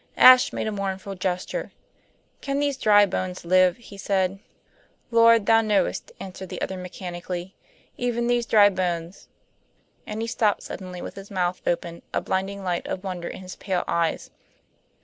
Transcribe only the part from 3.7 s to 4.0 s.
he